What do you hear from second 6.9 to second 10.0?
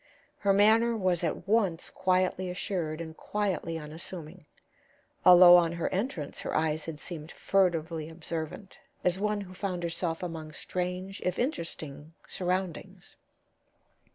seemed furtively observant, as one who found